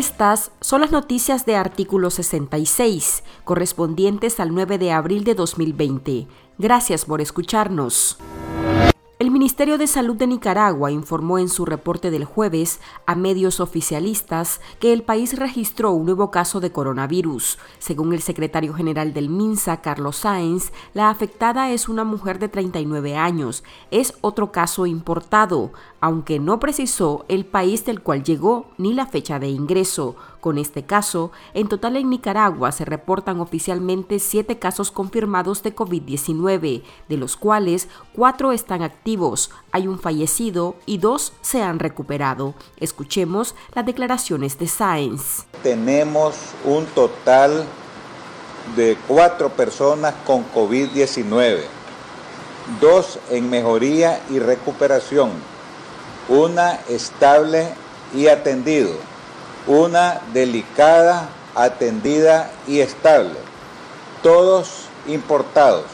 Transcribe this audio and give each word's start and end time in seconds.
Estas 0.00 0.50
son 0.62 0.80
las 0.80 0.92
noticias 0.92 1.44
de 1.44 1.56
artículo 1.56 2.08
66, 2.08 3.22
correspondientes 3.44 4.40
al 4.40 4.54
9 4.54 4.78
de 4.78 4.92
abril 4.92 5.24
de 5.24 5.34
2020. 5.34 6.26
Gracias 6.56 7.04
por 7.04 7.20
escucharnos. 7.20 8.16
El 9.20 9.30
Ministerio 9.30 9.76
de 9.76 9.86
Salud 9.86 10.16
de 10.16 10.26
Nicaragua 10.26 10.90
informó 10.90 11.38
en 11.38 11.50
su 11.50 11.66
reporte 11.66 12.10
del 12.10 12.24
jueves 12.24 12.80
a 13.04 13.14
medios 13.14 13.60
oficialistas 13.60 14.62
que 14.78 14.94
el 14.94 15.02
país 15.02 15.38
registró 15.38 15.92
un 15.92 16.06
nuevo 16.06 16.30
caso 16.30 16.58
de 16.58 16.72
coronavirus. 16.72 17.58
Según 17.78 18.14
el 18.14 18.22
secretario 18.22 18.72
general 18.72 19.12
del 19.12 19.28
MINSA, 19.28 19.82
Carlos 19.82 20.16
Sáenz, 20.16 20.72
la 20.94 21.10
afectada 21.10 21.70
es 21.70 21.86
una 21.86 22.02
mujer 22.02 22.38
de 22.38 22.48
39 22.48 23.14
años. 23.14 23.62
Es 23.90 24.14
otro 24.22 24.52
caso 24.52 24.86
importado, 24.86 25.70
aunque 26.00 26.38
no 26.38 26.58
precisó 26.58 27.26
el 27.28 27.44
país 27.44 27.84
del 27.84 28.00
cual 28.00 28.24
llegó 28.24 28.70
ni 28.78 28.94
la 28.94 29.04
fecha 29.04 29.38
de 29.38 29.50
ingreso. 29.50 30.16
Con 30.40 30.56
este 30.56 30.84
caso, 30.84 31.32
en 31.52 31.68
total 31.68 31.96
en 31.96 32.08
Nicaragua 32.08 32.72
se 32.72 32.86
reportan 32.86 33.40
oficialmente 33.40 34.18
siete 34.18 34.58
casos 34.58 34.90
confirmados 34.90 35.62
de 35.62 35.74
COVID-19, 35.76 36.82
de 37.08 37.16
los 37.18 37.36
cuales 37.36 37.88
cuatro 38.14 38.52
están 38.52 38.82
activos, 38.82 39.50
hay 39.70 39.86
un 39.86 39.98
fallecido 39.98 40.76
y 40.86 40.96
dos 40.96 41.34
se 41.42 41.62
han 41.62 41.78
recuperado. 41.78 42.54
Escuchemos 42.78 43.54
las 43.74 43.84
declaraciones 43.84 44.58
de 44.58 44.66
Sáenz. 44.66 45.44
Tenemos 45.62 46.36
un 46.64 46.86
total 46.86 47.66
de 48.76 48.96
cuatro 49.06 49.50
personas 49.50 50.14
con 50.26 50.44
COVID-19, 50.54 51.64
dos 52.80 53.18
en 53.30 53.50
mejoría 53.50 54.22
y 54.30 54.38
recuperación, 54.38 55.32
una 56.30 56.76
estable 56.88 57.68
y 58.14 58.28
atendido 58.28 59.10
una 59.66 60.20
delicada, 60.32 61.28
atendida 61.54 62.50
y 62.66 62.80
estable. 62.80 63.36
Todos 64.22 64.86
importados. 65.06 65.86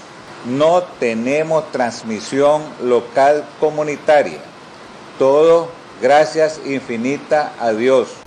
No 0.45 0.83
tenemos 1.01 1.71
transmisión 1.73 2.63
local 2.83 3.45
comunitaria. 3.59 4.41
Todo 5.19 5.69
gracias 6.01 6.61
infinita 6.65 7.53
a 7.59 7.73
Dios. 7.73 8.26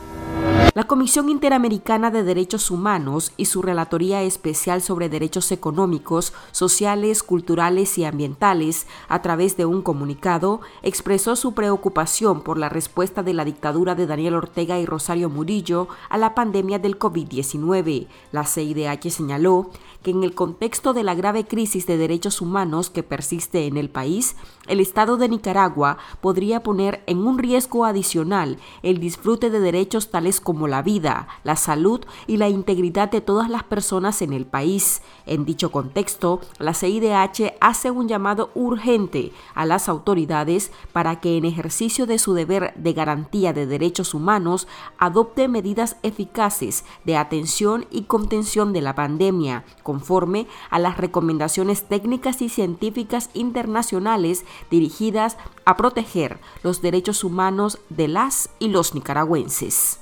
La 0.79 0.87
Comisión 0.87 1.27
Interamericana 1.27 2.09
de 2.09 2.23
Derechos 2.23 2.71
Humanos 2.71 3.33
y 3.35 3.47
su 3.47 3.61
Relatoría 3.61 4.21
Especial 4.21 4.81
sobre 4.81 5.09
Derechos 5.09 5.51
Económicos, 5.51 6.31
Sociales, 6.53 7.21
Culturales 7.21 7.97
y 7.97 8.05
Ambientales, 8.05 8.87
a 9.09 9.21
través 9.21 9.57
de 9.57 9.65
un 9.65 9.81
comunicado, 9.81 10.61
expresó 10.81 11.35
su 11.35 11.53
preocupación 11.53 12.43
por 12.43 12.57
la 12.57 12.69
respuesta 12.69 13.23
de 13.23 13.33
la 13.33 13.43
dictadura 13.43 13.93
de 13.93 14.07
Daniel 14.07 14.35
Ortega 14.35 14.79
y 14.79 14.85
Rosario 14.85 15.29
Murillo 15.29 15.89
a 16.07 16.17
la 16.17 16.33
pandemia 16.33 16.79
del 16.79 16.97
COVID-19. 16.97 18.07
La 18.31 18.45
CIDH 18.45 19.11
señaló 19.11 19.71
que 20.01 20.11
en 20.11 20.23
el 20.23 20.33
contexto 20.33 20.93
de 20.93 21.03
la 21.03 21.13
grave 21.13 21.45
crisis 21.45 21.87
de 21.87 21.97
derechos 21.97 22.39
humanos 22.39 22.89
que 22.89 23.03
persiste 23.03 23.67
en 23.67 23.75
el 23.75 23.89
país, 23.89 24.37
el 24.67 24.79
Estado 24.79 25.17
de 25.17 25.27
Nicaragua 25.27 25.97
podría 26.21 26.63
poner 26.63 27.03
en 27.05 27.27
un 27.27 27.37
riesgo 27.37 27.83
adicional 27.83 28.59
el 28.81 29.01
disfrute 29.01 29.49
de 29.49 29.59
derechos 29.59 30.09
tales 30.09 30.39
como 30.39 30.68
la 30.69 30.81
vida, 30.81 31.27
la 31.43 31.55
salud 31.55 32.01
y 32.27 32.37
la 32.37 32.49
integridad 32.49 33.11
de 33.11 33.21
todas 33.21 33.49
las 33.49 33.63
personas 33.63 34.21
en 34.21 34.33
el 34.33 34.45
país. 34.45 35.01
En 35.25 35.45
dicho 35.45 35.71
contexto, 35.71 36.41
la 36.59 36.73
CIDH 36.73 37.55
hace 37.59 37.91
un 37.91 38.07
llamado 38.07 38.51
urgente 38.55 39.31
a 39.55 39.65
las 39.65 39.89
autoridades 39.89 40.71
para 40.93 41.19
que 41.19 41.37
en 41.37 41.45
ejercicio 41.45 42.05
de 42.05 42.19
su 42.19 42.33
deber 42.33 42.73
de 42.75 42.93
garantía 42.93 43.53
de 43.53 43.65
derechos 43.65 44.13
humanos 44.13 44.67
adopte 44.97 45.47
medidas 45.47 45.97
eficaces 46.03 46.85
de 47.05 47.17
atención 47.17 47.85
y 47.91 48.03
contención 48.03 48.73
de 48.73 48.81
la 48.81 48.95
pandemia, 48.95 49.65
conforme 49.83 50.47
a 50.69 50.79
las 50.79 50.97
recomendaciones 50.97 51.87
técnicas 51.87 52.41
y 52.41 52.49
científicas 52.49 53.29
internacionales 53.33 54.45
dirigidas 54.69 55.37
a 55.65 55.77
proteger 55.77 56.39
los 56.63 56.81
derechos 56.81 57.23
humanos 57.23 57.79
de 57.89 58.07
las 58.07 58.49
y 58.59 58.69
los 58.69 58.93
nicaragüenses. 58.95 59.99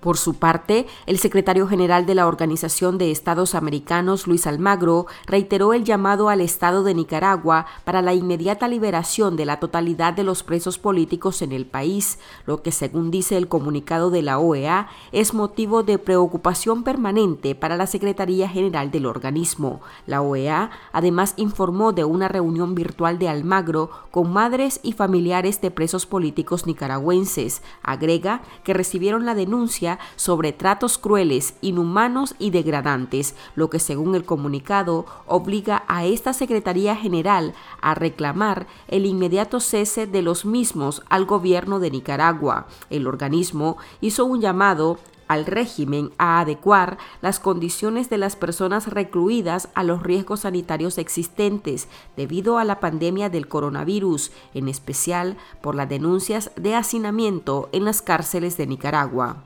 Por 0.00 0.16
su 0.16 0.34
parte, 0.34 0.86
el 1.06 1.18
secretario 1.18 1.66
general 1.66 2.06
de 2.06 2.14
la 2.14 2.28
Organización 2.28 2.98
de 2.98 3.10
Estados 3.10 3.56
Americanos, 3.56 4.28
Luis 4.28 4.46
Almagro, 4.46 5.06
reiteró 5.26 5.74
el 5.74 5.82
llamado 5.82 6.28
al 6.28 6.40
Estado 6.40 6.84
de 6.84 6.94
Nicaragua 6.94 7.66
para 7.84 8.00
la 8.00 8.14
inmediata 8.14 8.68
liberación 8.68 9.34
de 9.34 9.44
la 9.44 9.58
totalidad 9.58 10.12
de 10.12 10.22
los 10.22 10.44
presos 10.44 10.78
políticos 10.78 11.42
en 11.42 11.50
el 11.50 11.66
país, 11.66 12.20
lo 12.46 12.62
que, 12.62 12.70
según 12.70 13.10
dice 13.10 13.36
el 13.36 13.48
comunicado 13.48 14.10
de 14.10 14.22
la 14.22 14.38
OEA, 14.38 14.86
es 15.10 15.34
motivo 15.34 15.82
de 15.82 15.98
preocupación 15.98 16.84
permanente 16.84 17.56
para 17.56 17.76
la 17.76 17.88
Secretaría 17.88 18.48
General 18.48 18.92
del 18.92 19.04
organismo. 19.04 19.80
La 20.06 20.22
OEA 20.22 20.70
además 20.92 21.34
informó 21.36 21.92
de 21.92 22.04
una 22.04 22.28
reunión 22.28 22.76
virtual 22.76 23.18
de 23.18 23.28
Almagro 23.28 23.90
con 24.12 24.32
madres 24.32 24.78
y 24.84 24.92
familiares 24.92 25.60
de 25.60 25.72
presos 25.72 26.06
políticos 26.06 26.66
nicaragüenses. 26.66 27.62
Agrega 27.82 28.42
que 28.62 28.74
recibieron 28.74 29.26
la 29.26 29.34
denuncia 29.34 29.87
sobre 30.16 30.52
tratos 30.52 30.98
crueles, 30.98 31.54
inhumanos 31.62 32.34
y 32.38 32.50
degradantes, 32.50 33.34
lo 33.54 33.70
que 33.70 33.78
según 33.78 34.14
el 34.14 34.24
comunicado 34.24 35.06
obliga 35.26 35.84
a 35.88 36.04
esta 36.04 36.32
Secretaría 36.32 36.96
General 36.96 37.54
a 37.80 37.94
reclamar 37.94 38.66
el 38.88 39.06
inmediato 39.06 39.60
cese 39.60 40.06
de 40.06 40.20
los 40.20 40.44
mismos 40.44 41.02
al 41.08 41.24
gobierno 41.24 41.78
de 41.78 41.90
Nicaragua. 41.90 42.66
El 42.90 43.06
organismo 43.06 43.78
hizo 44.00 44.26
un 44.26 44.40
llamado 44.40 44.98
al 45.28 45.46
régimen 45.46 46.10
a 46.18 46.40
adecuar 46.40 46.98
las 47.20 47.38
condiciones 47.38 48.10
de 48.10 48.18
las 48.18 48.34
personas 48.34 48.88
recluidas 48.88 49.68
a 49.74 49.84
los 49.84 50.02
riesgos 50.02 50.40
sanitarios 50.40 50.98
existentes 50.98 51.88
debido 52.16 52.58
a 52.58 52.64
la 52.64 52.80
pandemia 52.80 53.28
del 53.28 53.46
coronavirus, 53.46 54.32
en 54.54 54.68
especial 54.68 55.36
por 55.62 55.74
las 55.74 55.88
denuncias 55.88 56.50
de 56.56 56.74
hacinamiento 56.74 57.68
en 57.72 57.84
las 57.84 58.02
cárceles 58.02 58.56
de 58.56 58.66
Nicaragua. 58.66 59.44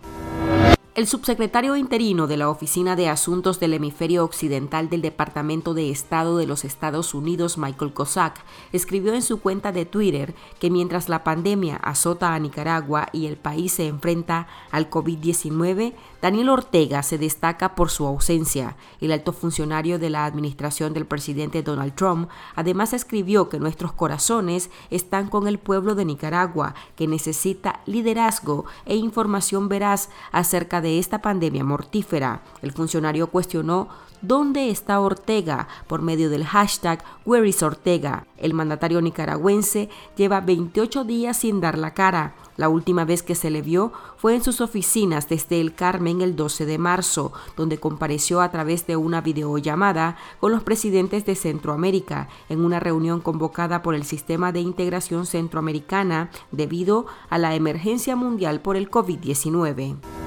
El 0.95 1.07
subsecretario 1.07 1.75
interino 1.77 2.27
de 2.27 2.37
la 2.37 2.51
Oficina 2.51 2.97
de 2.97 3.09
Asuntos 3.09 3.59
del 3.59 3.73
Hemisferio 3.73 4.27
Occidental 4.27 4.91
del 4.91 5.01
Departamento 5.01 5.73
de 5.73 5.89
Estado 5.89 6.37
de 6.37 6.47
los 6.47 6.67
Estados 6.67 7.15
Unidos, 7.15 7.57
Michael 7.57 7.95
Cossack, 7.95 8.45
escribió 8.73 9.15
en 9.15 9.23
su 9.23 9.41
cuenta 9.41 9.73
de 9.73 9.87
Twitter 9.87 10.35
que 10.61 10.69
mientras 10.69 11.09
la 11.09 11.25
pandemia 11.25 11.77
azota 11.77 12.35
a 12.35 12.39
Nicaragua 12.39 13.09
y 13.11 13.25
el 13.25 13.39
país 13.39 13.73
se 13.73 13.87
enfrenta 13.87 14.49
al 14.71 14.91
COVID-19, 14.91 15.95
Daniel 16.23 16.51
Ortega 16.51 17.03
se 17.03 17.19
destaca 17.19 17.75
por 17.75 17.91
su 17.91 18.07
ausencia. 18.07 18.77
El 19.01 19.11
alto 19.11 19.33
funcionario 19.33 19.99
de 19.99 20.09
la 20.09 20.25
administración 20.25 20.95
del 20.95 21.05
presidente 21.05 21.65
Donald 21.65 21.97
Trump 21.97 22.31
además 22.55 22.93
escribió 22.93 23.49
que 23.49 23.59
nuestros 23.59 23.93
corazones 23.93 24.71
están 24.91 25.29
con 25.29 25.49
el 25.49 25.59
pueblo 25.59 25.97
de 25.97 26.05
Nicaragua, 26.05 26.77
que 26.95 27.09
necesita 27.09 27.81
liderazgo 27.87 28.67
e 28.87 28.95
información 28.95 29.69
veraz 29.69 30.11
acerca 30.31 30.81
de 30.81 31.01
esta 31.01 31.21
pandemia 31.23 31.65
mortífera. 31.65 32.43
El 32.63 32.71
funcionario 32.71 33.27
cuestionó 33.27 33.89
dónde 34.23 34.71
está 34.71 35.01
Ortega 35.01 35.67
por 35.89 36.01
medio 36.01 36.31
del 36.31 36.45
hashtag 36.45 37.03
Where 37.27 37.49
is 37.49 37.63
Ortega. 37.65 38.27
El 38.39 38.55
mandatario 38.55 39.03
nicaragüense 39.03 39.91
lleva 40.17 40.41
28 40.41 41.05
días 41.05 41.39
sin 41.39 41.61
dar 41.61 41.77
la 41.77 41.93
cara. 41.95 42.35
La 42.57 42.69
última 42.69 43.05
vez 43.05 43.23
que 43.23 43.35
se 43.35 43.51
le 43.51 43.63
vio 43.63 43.93
fue 44.17 44.35
en 44.35 44.45
sus 44.45 44.61
oficinas 44.61 45.29
desde 45.29 45.61
el 45.61 45.75
Carmen 45.75 46.12
el 46.21 46.37
12 46.37 46.67
de 46.67 46.79
marzo, 46.79 47.33
donde 47.57 47.79
compareció 47.79 48.41
a 48.41 48.51
través 48.51 48.87
de 48.87 48.97
una 48.97 49.21
videollamada 49.21 50.17
con 50.41 50.53
los 50.53 50.63
presidentes 50.63 51.25
de 51.25 51.35
Centroamérica 51.35 52.29
en 52.49 52.65
una 52.65 52.81
reunión 52.81 53.21
convocada 53.21 53.83
por 53.83 53.95
el 53.95 54.05
Sistema 54.05 54.53
de 54.53 54.61
Integración 54.61 55.27
Centroamericana 55.27 56.31
debido 56.51 57.07
a 57.31 57.39
la 57.39 57.55
emergencia 57.55 58.17
mundial 58.17 58.61
por 58.61 58.77
el 58.77 58.91
COVID-19. 58.91 60.22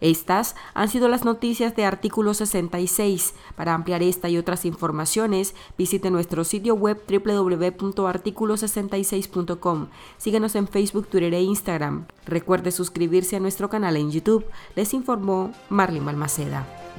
Estas 0.00 0.56
han 0.74 0.88
sido 0.88 1.08
las 1.08 1.24
noticias 1.24 1.76
de 1.76 1.84
artículo 1.84 2.34
66. 2.34 3.34
Para 3.56 3.74
ampliar 3.74 4.02
esta 4.02 4.28
y 4.28 4.38
otras 4.38 4.64
informaciones, 4.64 5.54
visite 5.76 6.10
nuestro 6.10 6.42
sitio 6.44 6.74
web 6.74 7.00
www.articulo66.com. 7.08 9.88
Síguenos 10.18 10.54
en 10.54 10.68
Facebook, 10.68 11.08
Twitter 11.08 11.34
e 11.34 11.42
Instagram. 11.42 12.06
Recuerde 12.26 12.70
suscribirse 12.72 13.36
a 13.36 13.40
nuestro 13.40 13.68
canal 13.68 13.96
en 13.96 14.10
YouTube. 14.10 14.46
Les 14.74 14.94
informó 14.94 15.52
Marlene 15.68 16.06
Balmaceda. 16.06 16.89